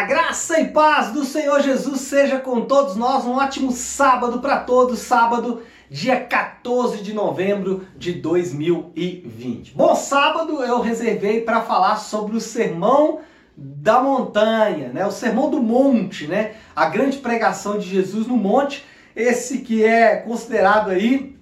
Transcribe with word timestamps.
Olá, 0.00 0.08
graça 0.08 0.58
e 0.58 0.68
paz 0.68 1.10
do 1.12 1.26
Senhor 1.26 1.60
Jesus 1.60 2.00
seja 2.00 2.38
com 2.38 2.62
todos 2.62 2.96
nós. 2.96 3.26
Um 3.26 3.32
ótimo 3.32 3.70
sábado 3.70 4.40
para 4.40 4.60
todos, 4.60 5.00
sábado, 5.00 5.60
dia 5.90 6.18
14 6.18 7.02
de 7.02 7.12
novembro 7.12 7.86
de 7.98 8.14
2020. 8.14 9.74
Bom, 9.76 9.94
sábado 9.94 10.64
eu 10.64 10.80
reservei 10.80 11.42
para 11.42 11.60
falar 11.60 11.96
sobre 11.96 12.34
o 12.34 12.40
sermão 12.40 13.20
da 13.54 14.00
montanha, 14.00 14.88
né? 14.88 15.04
O 15.04 15.10
sermão 15.10 15.50
do 15.50 15.62
monte, 15.62 16.26
né? 16.26 16.54
A 16.74 16.86
grande 16.86 17.18
pregação 17.18 17.76
de 17.76 17.86
Jesus 17.86 18.26
no 18.26 18.38
monte, 18.38 18.86
esse 19.14 19.58
que 19.58 19.84
é 19.84 20.16
considerado 20.16 20.88
aí 20.88 21.38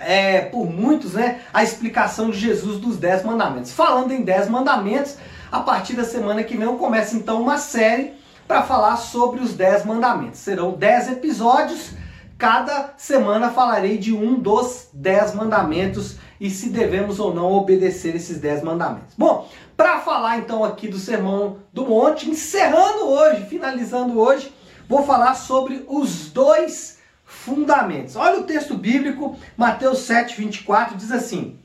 é, 0.00 0.40
por 0.40 0.66
muitos, 0.70 1.14
né, 1.14 1.40
a 1.52 1.62
explicação 1.62 2.30
de 2.30 2.38
Jesus 2.38 2.78
dos 2.78 2.96
Dez 2.96 3.22
Mandamentos. 3.24 3.72
Falando 3.72 4.12
em 4.12 4.22
Dez 4.22 4.48
Mandamentos, 4.48 5.16
a 5.50 5.60
partir 5.60 5.94
da 5.94 6.04
semana 6.04 6.42
que 6.42 6.56
vem 6.56 6.66
eu 6.66 6.76
começo 6.76 7.14
então 7.14 7.42
uma 7.42 7.58
série 7.58 8.14
para 8.48 8.62
falar 8.62 8.96
sobre 8.96 9.40
os 9.40 9.54
10 9.54 9.84
mandamentos. 9.84 10.40
Serão 10.40 10.72
10 10.72 11.12
episódios, 11.12 11.92
cada 12.36 12.94
semana 12.96 13.50
falarei 13.50 13.98
de 13.98 14.14
um 14.14 14.38
dos 14.38 14.88
10 14.92 15.34
mandamentos 15.34 16.16
e 16.40 16.50
se 16.50 16.70
devemos 16.70 17.20
ou 17.20 17.34
não 17.34 17.52
obedecer 17.52 18.16
esses 18.16 18.38
10 18.40 18.62
mandamentos. 18.62 19.14
Bom, 19.16 19.48
para 19.76 20.00
falar 20.00 20.38
então 20.38 20.64
aqui 20.64 20.88
do 20.88 20.98
Sermão 20.98 21.58
do 21.72 21.86
Monte, 21.86 22.28
encerrando 22.28 23.06
hoje, 23.06 23.46
finalizando 23.46 24.18
hoje, 24.18 24.52
vou 24.88 25.04
falar 25.04 25.34
sobre 25.34 25.84
os 25.88 26.30
dois 26.30 26.98
fundamentos. 27.42 28.14
Olha 28.14 28.40
o 28.40 28.44
texto 28.44 28.74
bíblico, 28.74 29.36
Mateus 29.56 30.00
7, 30.00 30.36
24, 30.36 30.96
diz 30.96 31.10
assim: 31.10 31.58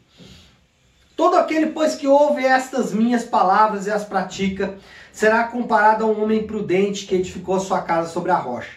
Todo 1.16 1.38
aquele, 1.38 1.68
pois, 1.68 1.96
que 1.96 2.08
ouve 2.08 2.44
estas 2.44 2.92
minhas 2.92 3.24
palavras 3.24 3.86
e 3.86 3.92
as 3.92 4.04
pratica, 4.04 4.78
será 5.12 5.44
comparado 5.44 6.04
a 6.04 6.08
um 6.08 6.24
homem 6.24 6.46
prudente 6.46 7.06
que 7.06 7.16
edificou 7.16 7.60
sua 7.60 7.82
casa 7.82 8.10
sobre 8.10 8.32
a 8.32 8.38
rocha. 8.38 8.72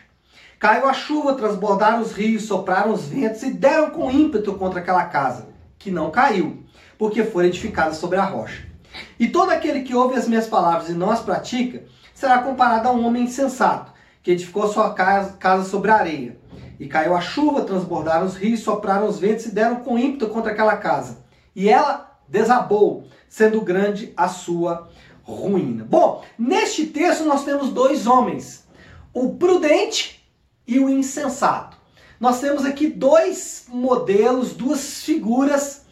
Caiu 0.58 0.86
a 0.86 0.92
chuva, 0.92 1.34
transbordaram 1.34 2.02
os 2.02 2.12
rios, 2.12 2.42
sopraram 2.44 2.92
os 2.92 3.06
ventos 3.06 3.42
e 3.42 3.50
deram 3.50 3.90
com 3.90 4.10
ímpeto 4.10 4.54
contra 4.54 4.80
aquela 4.80 5.06
casa, 5.06 5.48
que 5.78 5.90
não 5.90 6.10
caiu, 6.10 6.62
porque 6.98 7.24
foi 7.24 7.46
edificada 7.46 7.94
sobre 7.94 8.18
a 8.18 8.24
rocha. 8.24 8.66
E 9.18 9.28
todo 9.28 9.50
aquele 9.50 9.82
que 9.82 9.94
ouve 9.94 10.16
as 10.16 10.28
minhas 10.28 10.46
palavras 10.46 10.90
e 10.90 10.92
não 10.92 11.10
as 11.10 11.20
pratica, 11.20 11.82
será 12.12 12.40
comparado 12.40 12.88
a 12.88 12.92
um 12.92 13.06
homem 13.06 13.22
insensato, 13.22 13.90
que 14.22 14.32
edificou 14.32 14.68
sua 14.68 14.92
casa, 14.92 15.32
casa 15.38 15.66
sobre 15.66 15.90
a 15.90 15.96
areia. 15.96 16.39
E 16.80 16.88
caiu 16.88 17.14
a 17.14 17.20
chuva, 17.20 17.60
transbordaram 17.60 18.24
os 18.24 18.36
rios, 18.36 18.60
sopraram 18.60 19.06
os 19.06 19.18
ventos 19.18 19.44
e 19.44 19.50
deram 19.50 19.76
com 19.76 19.98
ímpeto 19.98 20.28
contra 20.28 20.52
aquela 20.52 20.78
casa. 20.78 21.18
E 21.54 21.68
ela 21.68 22.18
desabou, 22.26 23.04
sendo 23.28 23.60
grande 23.60 24.14
a 24.16 24.28
sua 24.28 24.88
ruína. 25.22 25.84
Bom, 25.84 26.24
neste 26.38 26.86
texto 26.86 27.24
nós 27.24 27.44
temos 27.44 27.68
dois 27.68 28.06
homens, 28.06 28.66
o 29.12 29.34
prudente 29.34 30.26
e 30.66 30.78
o 30.80 30.88
insensato. 30.88 31.76
Nós 32.18 32.40
temos 32.40 32.64
aqui 32.64 32.86
dois 32.86 33.66
modelos, 33.68 34.54
duas 34.54 35.02
figuras 35.02 35.84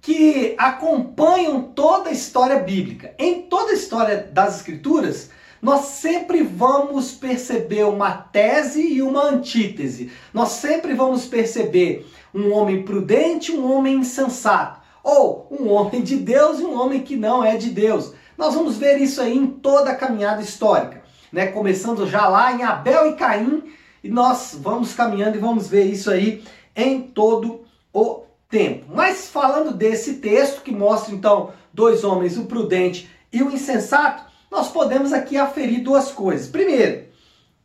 que 0.00 0.54
acompanham 0.58 1.64
toda 1.64 2.08
a 2.08 2.12
história 2.12 2.60
bíblica. 2.60 3.14
Em 3.18 3.42
toda 3.42 3.72
a 3.72 3.74
história 3.74 4.30
das 4.32 4.56
escrituras, 4.56 5.30
nós 5.60 5.86
sempre 5.86 6.42
vamos 6.42 7.12
perceber 7.12 7.84
uma 7.84 8.12
tese 8.12 8.80
e 8.80 9.02
uma 9.02 9.24
antítese. 9.24 10.10
Nós 10.32 10.50
sempre 10.50 10.94
vamos 10.94 11.26
perceber 11.26 12.06
um 12.34 12.52
homem 12.52 12.82
prudente 12.82 13.52
e 13.52 13.56
um 13.56 13.70
homem 13.70 13.96
insensato 13.96 14.80
ou 15.02 15.46
um 15.50 15.68
homem 15.68 16.02
de 16.02 16.16
Deus 16.16 16.60
e 16.60 16.64
um 16.64 16.78
homem 16.78 17.02
que 17.02 17.16
não 17.16 17.44
é 17.44 17.56
de 17.56 17.70
Deus. 17.70 18.14
Nós 18.36 18.54
vamos 18.54 18.78
ver 18.78 18.98
isso 18.98 19.20
aí 19.20 19.36
em 19.36 19.46
toda 19.46 19.90
a 19.90 19.94
caminhada 19.94 20.40
histórica, 20.40 21.02
né? 21.32 21.48
Começando 21.48 22.06
já 22.06 22.26
lá 22.26 22.52
em 22.52 22.62
Abel 22.62 23.10
e 23.10 23.14
Caim, 23.14 23.62
e 24.02 24.08
nós 24.08 24.58
vamos 24.58 24.94
caminhando 24.94 25.36
e 25.36 25.40
vamos 25.40 25.68
ver 25.68 25.84
isso 25.84 26.10
aí 26.10 26.42
em 26.74 27.02
todo 27.02 27.64
o 27.92 28.22
tempo. 28.48 28.86
Mas 28.94 29.28
falando 29.28 29.74
desse 29.74 30.14
texto 30.14 30.62
que 30.62 30.72
mostra 30.72 31.14
então 31.14 31.50
dois 31.72 32.02
homens, 32.02 32.38
o 32.38 32.46
prudente 32.46 33.10
e 33.32 33.42
o 33.42 33.50
insensato, 33.50 34.29
nós 34.50 34.68
podemos 34.68 35.12
aqui 35.12 35.36
aferir 35.36 35.82
duas 35.82 36.10
coisas. 36.10 36.48
Primeiro, 36.48 37.04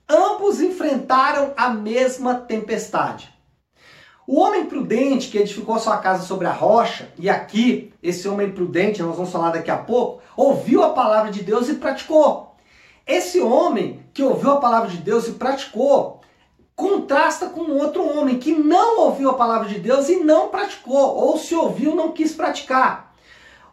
ambos 0.08 0.62
enfrentaram 0.62 1.54
a 1.58 1.70
mesma 1.70 2.36
tempestade. 2.36 3.34
O 4.28 4.40
homem 4.40 4.66
prudente 4.66 5.30
que 5.30 5.38
edificou 5.38 5.78
sua 5.78 5.98
casa 5.98 6.26
sobre 6.26 6.48
a 6.48 6.52
rocha, 6.52 7.10
e 7.18 7.30
aqui, 7.30 7.94
esse 8.02 8.28
homem 8.28 8.52
prudente, 8.52 9.02
nós 9.02 9.16
vamos 9.16 9.32
falar 9.32 9.52
daqui 9.52 9.70
a 9.70 9.78
pouco, 9.78 10.22
ouviu 10.36 10.84
a 10.84 10.90
palavra 10.90 11.32
de 11.32 11.44
Deus 11.44 11.70
e 11.70 11.76
praticou. 11.76 12.56
Esse 13.06 13.40
homem 13.40 14.04
que 14.14 14.24
ouviu 14.24 14.54
a 14.54 14.58
palavra 14.58 14.90
de 14.90 14.98
Deus 14.98 15.28
e 15.28 15.34
praticou, 15.34 16.22
contrasta 16.76 17.50
com 17.50 17.72
outro 17.74 18.04
homem 18.18 18.40
que 18.40 18.52
não 18.52 19.02
ouviu 19.02 19.30
a 19.30 19.36
palavra 19.36 19.70
de 19.70 19.80
Deus 19.80 20.10
e 20.10 20.24
não 20.24 20.50
praticou, 20.50 21.16
ou 21.16 21.38
se 21.38 21.54
ouviu, 21.54 21.96
não 21.96 22.12
quis 22.12 22.34
praticar. 22.34 23.05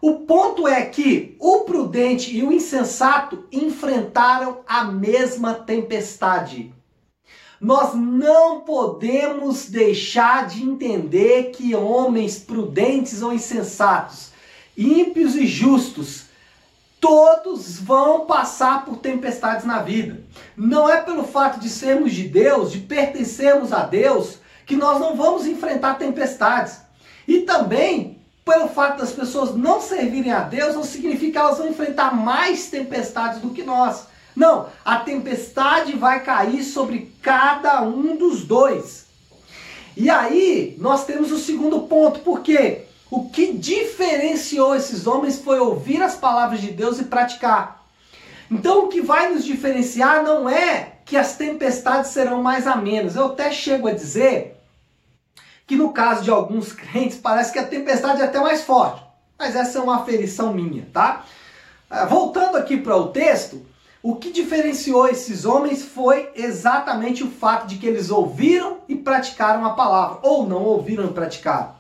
O 0.05 0.15
ponto 0.27 0.67
é 0.67 0.85
que 0.85 1.37
o 1.39 1.61
prudente 1.61 2.37
e 2.37 2.43
o 2.43 2.53
insensato 2.53 3.45
enfrentaram 3.53 4.59
a 4.67 4.83
mesma 4.83 5.55
tempestade. 5.55 6.75
Nós 7.61 7.95
não 7.95 8.63
podemos 8.63 9.71
deixar 9.71 10.49
de 10.49 10.65
entender 10.65 11.53
que 11.53 11.77
homens 11.77 12.37
prudentes 12.37 13.23
ou 13.23 13.33
insensatos, 13.33 14.33
ímpios 14.77 15.37
e 15.37 15.47
justos, 15.47 16.25
todos 17.01 17.79
vão 17.79 18.27
passar 18.27 18.85
por 18.85 18.97
tempestades 18.97 19.65
na 19.65 19.83
vida. 19.83 20.21
Não 20.57 20.89
é 20.89 21.01
pelo 21.01 21.23
fato 21.23 21.61
de 21.61 21.69
sermos 21.69 22.13
de 22.13 22.25
Deus, 22.25 22.73
de 22.73 22.81
pertencermos 22.81 23.73
a 23.73 23.85
Deus, 23.85 24.39
que 24.67 24.75
nós 24.75 24.99
não 24.99 25.15
vamos 25.15 25.47
enfrentar 25.47 25.95
tempestades. 25.95 26.81
E 27.29 27.43
também, 27.43 28.22
pelo 28.45 28.69
fato 28.69 28.99
das 28.99 29.13
pessoas 29.13 29.55
não 29.55 29.81
servirem 29.81 30.33
a 30.33 30.41
Deus, 30.41 30.75
não 30.75 30.85
significa 30.85 31.33
que 31.33 31.39
elas 31.39 31.59
vão 31.59 31.69
enfrentar 31.69 32.15
mais 32.15 32.69
tempestades 32.69 33.41
do 33.41 33.51
que 33.51 33.63
nós. 33.63 34.07
Não, 34.35 34.69
a 34.85 34.97
tempestade 34.97 35.93
vai 35.93 36.23
cair 36.25 36.65
sobre 36.65 37.13
cada 37.21 37.83
um 37.83 38.17
dos 38.17 38.45
dois. 38.45 39.07
E 39.97 40.09
aí 40.09 40.75
nós 40.79 41.05
temos 41.05 41.31
o 41.31 41.39
segundo 41.39 41.81
ponto, 41.83 42.21
porque 42.21 42.83
o 43.11 43.29
que 43.29 43.53
diferenciou 43.53 44.75
esses 44.75 45.07
homens 45.07 45.39
foi 45.39 45.61
ouvir 45.61 46.03
as 46.03 46.17
palavras 46.17 46.61
de 46.61 46.71
Deus 46.71 46.99
e 46.99 47.05
praticar. 47.05 47.85
Então 48.51 48.85
o 48.85 48.89
que 48.89 49.01
vai 49.01 49.33
nos 49.33 49.45
diferenciar 49.45 50.23
não 50.23 50.49
é 50.49 50.95
que 51.05 51.17
as 51.17 51.37
tempestades 51.37 52.11
serão 52.11 52.43
mais 52.43 52.67
amenas. 52.67 53.15
Eu 53.15 53.27
até 53.27 53.51
chego 53.51 53.87
a 53.87 53.93
dizer 53.93 54.57
que 55.73 55.77
no 55.77 55.91
caso 55.91 56.23
de 56.23 56.31
alguns 56.31 56.71
crentes 56.71 57.17
parece 57.17 57.51
que 57.51 57.59
a 57.59 57.67
tempestade 57.67 58.21
é 58.21 58.27
até 58.27 58.39
mais 58.39 58.61
forte. 58.61 59.03
Mas 59.39 59.57
essa 59.57 59.79
é 59.79 59.81
uma 59.81 60.03
aferição 60.03 60.53
minha, 60.53 60.87
tá? 60.93 61.25
Ah, 61.89 62.05
voltando 62.05 62.59
aqui 62.59 62.77
para 62.77 62.95
o 62.95 63.09
texto, 63.09 63.65
o 64.03 64.17
que 64.17 64.31
diferenciou 64.31 65.09
esses 65.09 65.47
homens 65.47 65.83
foi 65.83 66.29
exatamente 66.35 67.25
o 67.25 67.31
fato 67.31 67.67
de 67.67 67.79
que 67.79 67.87
eles 67.87 68.11
ouviram 68.11 68.81
e 68.87 68.95
praticaram 68.95 69.65
a 69.65 69.71
palavra, 69.71 70.19
ou 70.21 70.47
não 70.47 70.63
ouviram 70.63 71.07
e 71.07 71.15
praticaram. 71.15 71.75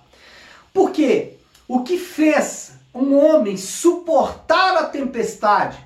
Porque 0.72 1.34
o 1.68 1.82
que 1.82 1.98
fez 1.98 2.72
um 2.94 3.14
homem 3.14 3.58
suportar 3.58 4.74
a 4.78 4.84
tempestade, 4.84 5.76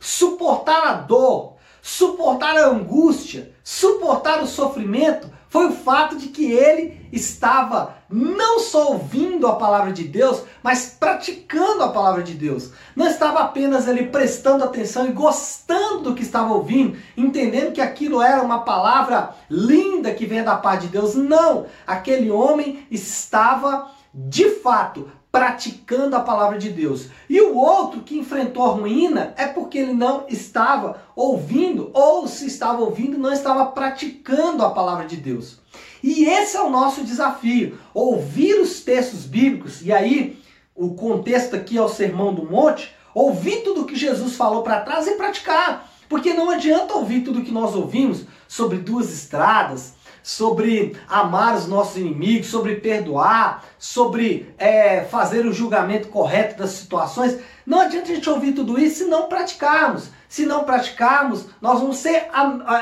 suportar 0.00 0.82
a 0.86 0.94
dor, 0.94 1.56
suportar 1.82 2.56
a 2.56 2.68
angústia, 2.68 3.52
suportar 3.62 4.42
o 4.42 4.46
sofrimento, 4.46 5.30
foi 5.50 5.66
o 5.66 5.72
fato 5.72 6.16
de 6.16 6.28
que 6.28 6.50
ele 6.50 7.08
estava 7.12 7.96
não 8.08 8.60
só 8.60 8.92
ouvindo 8.92 9.48
a 9.48 9.56
palavra 9.56 9.92
de 9.92 10.04
Deus, 10.04 10.44
mas 10.62 10.96
praticando 10.98 11.82
a 11.82 11.88
palavra 11.88 12.22
de 12.22 12.34
Deus. 12.34 12.70
Não 12.94 13.08
estava 13.08 13.40
apenas 13.40 13.88
ali 13.88 14.06
prestando 14.06 14.62
atenção 14.62 15.08
e 15.08 15.12
gostando 15.12 16.02
do 16.02 16.14
que 16.14 16.22
estava 16.22 16.54
ouvindo, 16.54 16.96
entendendo 17.16 17.72
que 17.72 17.80
aquilo 17.80 18.22
era 18.22 18.42
uma 18.42 18.60
palavra 18.60 19.34
linda 19.50 20.14
que 20.14 20.24
vem 20.24 20.44
da 20.44 20.54
parte 20.54 20.82
de 20.82 20.92
Deus. 20.92 21.16
Não! 21.16 21.66
Aquele 21.84 22.30
homem 22.30 22.86
estava 22.88 23.90
de 24.14 24.50
fato 24.50 25.10
praticando 25.32 26.16
a 26.16 26.20
palavra 26.20 26.58
de 26.58 26.70
Deus. 26.70 27.08
E 27.28 27.40
o 27.40 27.56
outro 27.56 28.00
que 28.00 28.18
enfrentou 28.18 28.64
a 28.64 28.74
ruína 28.74 29.32
é 29.36 29.46
porque 29.46 29.78
ele 29.78 29.92
não 29.92 30.24
estava 30.28 31.02
ouvindo, 31.14 31.90
ou 31.94 32.26
se 32.26 32.46
estava 32.46 32.80
ouvindo, 32.82 33.16
não 33.16 33.32
estava 33.32 33.66
praticando 33.66 34.64
a 34.64 34.70
palavra 34.70 35.06
de 35.06 35.16
Deus. 35.16 35.60
E 36.02 36.24
esse 36.24 36.56
é 36.56 36.60
o 36.60 36.70
nosso 36.70 37.04
desafio: 37.04 37.78
ouvir 37.94 38.60
os 38.60 38.80
textos 38.80 39.24
bíblicos, 39.24 39.82
e 39.82 39.92
aí 39.92 40.38
o 40.74 40.94
contexto 40.94 41.54
aqui 41.54 41.76
é 41.76 41.82
o 41.82 41.88
Sermão 41.88 42.34
do 42.34 42.44
Monte, 42.44 42.92
ouvir 43.14 43.62
tudo 43.62 43.84
que 43.84 43.94
Jesus 43.94 44.34
falou 44.34 44.62
para 44.62 44.80
trás 44.80 45.06
e 45.06 45.12
praticar. 45.12 45.88
Porque 46.08 46.32
não 46.32 46.50
adianta 46.50 46.94
ouvir 46.94 47.20
tudo 47.20 47.44
que 47.44 47.52
nós 47.52 47.76
ouvimos 47.76 48.24
sobre 48.48 48.78
duas 48.78 49.12
estradas, 49.12 49.94
sobre 50.22 50.96
amar 51.08 51.56
os 51.56 51.66
nossos 51.66 51.96
inimigos, 51.96 52.48
sobre 52.48 52.76
perdoar, 52.76 53.64
sobre 53.78 54.52
é, 54.58 55.02
fazer 55.04 55.46
o 55.46 55.52
julgamento 55.52 56.08
correto 56.08 56.58
das 56.58 56.70
situações. 56.70 57.38
Não 57.66 57.80
adianta 57.80 58.10
a 58.10 58.14
gente 58.14 58.28
ouvir 58.28 58.52
tudo 58.52 58.78
isso 58.78 59.04
se 59.04 59.04
não 59.04 59.28
praticarmos. 59.28 60.08
Se 60.28 60.46
não 60.46 60.64
praticarmos, 60.64 61.46
nós 61.60 61.80
vamos 61.80 61.96
ser 61.96 62.28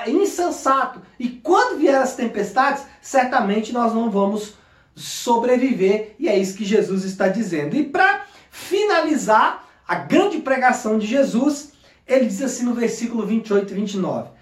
insensatos. 0.06 1.02
E 1.18 1.28
quando 1.28 1.78
vier 1.78 1.94
as 1.94 2.14
tempestades, 2.14 2.84
certamente 3.00 3.72
nós 3.72 3.94
não 3.94 4.10
vamos 4.10 4.54
sobreviver. 4.94 6.14
E 6.18 6.28
é 6.28 6.38
isso 6.38 6.56
que 6.56 6.64
Jesus 6.64 7.04
está 7.04 7.28
dizendo. 7.28 7.74
E 7.74 7.84
para 7.84 8.26
finalizar 8.50 9.66
a 9.86 9.94
grande 9.94 10.38
pregação 10.38 10.98
de 10.98 11.06
Jesus, 11.06 11.72
ele 12.06 12.26
diz 12.26 12.42
assim 12.42 12.64
no 12.64 12.74
versículo 12.74 13.26
28 13.26 13.72
e 13.72 13.76
29. 13.76 14.37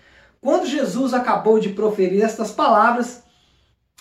Quando 0.47 0.65
Jesus 0.65 1.13
acabou 1.13 1.59
de 1.59 1.71
proferir 1.71 2.23
estas 2.23 2.53
palavras, 2.53 3.25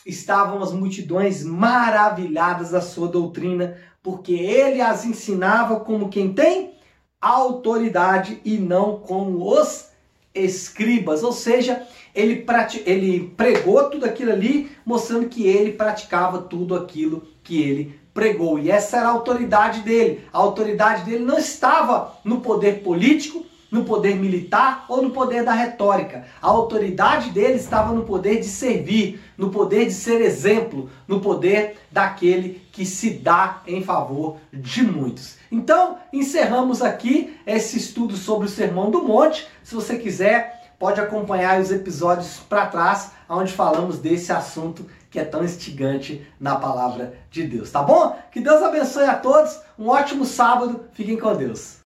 estavam 0.05 0.61
as 0.61 0.71
multidões 0.71 1.43
maravilhadas 1.43 2.69
da 2.69 2.81
sua 2.81 3.07
doutrina, 3.07 3.75
porque 4.03 4.33
ele 4.33 4.79
as 4.79 5.05
ensinava 5.05 5.79
como 5.79 6.07
quem 6.07 6.33
tem 6.33 6.75
autoridade 7.19 8.39
e 8.45 8.59
não 8.59 8.99
como 8.99 9.59
os 9.59 9.87
escribas, 10.35 11.23
ou 11.23 11.33
seja, 11.33 11.81
ele, 12.13 12.45
ele 12.85 13.33
pregou 13.35 13.89
tudo 13.89 14.05
aquilo 14.05 14.31
ali, 14.31 14.71
mostrando 14.85 15.27
que 15.27 15.47
ele 15.47 15.73
praticava 15.73 16.43
tudo 16.43 16.75
aquilo 16.75 17.27
que 17.43 17.59
ele 17.59 17.99
pregou. 18.13 18.59
E 18.59 18.69
essa 18.69 18.97
era 18.97 19.07
a 19.07 19.13
autoridade 19.13 19.79
dele. 19.79 20.23
A 20.31 20.37
autoridade 20.37 21.05
dele 21.05 21.25
não 21.25 21.39
estava 21.39 22.19
no 22.23 22.39
poder 22.39 22.83
político, 22.83 23.43
no 23.71 23.83
poder 23.83 24.15
militar 24.15 24.85
ou 24.87 25.01
no 25.01 25.11
poder 25.11 25.43
da 25.43 25.53
retórica. 25.53 26.25
A 26.41 26.47
autoridade 26.47 27.31
dele 27.31 27.55
estava 27.55 27.93
no 27.93 28.03
poder 28.03 28.39
de 28.39 28.45
servir, 28.45 29.19
no 29.37 29.49
poder 29.49 29.85
de 29.85 29.93
ser 29.93 30.21
exemplo, 30.21 30.89
no 31.07 31.19
poder 31.19 31.77
daquele 31.91 32.61
que 32.71 32.85
se 32.85 33.11
dá 33.11 33.61
em 33.67 33.83
favor 33.83 34.37
de 34.53 34.83
muitos. 34.83 35.37
Então, 35.51 35.97
encerramos 36.11 36.81
aqui 36.81 37.37
esse 37.45 37.77
estudo 37.77 38.15
sobre 38.15 38.47
o 38.47 38.49
Sermão 38.49 38.91
do 38.91 39.03
Monte. 39.03 39.47
Se 39.63 39.75
você 39.75 39.97
quiser, 39.97 40.73
pode 40.79 40.99
acompanhar 40.99 41.59
os 41.59 41.71
episódios 41.71 42.39
para 42.49 42.67
trás, 42.67 43.11
onde 43.29 43.51
falamos 43.51 43.99
desse 43.99 44.31
assunto 44.31 44.85
que 45.09 45.19
é 45.19 45.23
tão 45.23 45.45
instigante 45.45 46.27
na 46.37 46.57
palavra 46.57 47.17
de 47.31 47.43
Deus, 47.43 47.71
tá 47.71 47.81
bom? 47.81 48.19
Que 48.31 48.41
Deus 48.41 48.61
abençoe 48.61 49.05
a 49.05 49.15
todos, 49.15 49.57
um 49.79 49.87
ótimo 49.87 50.25
sábado, 50.25 50.85
fiquem 50.91 51.17
com 51.17 51.33
Deus. 51.33 51.84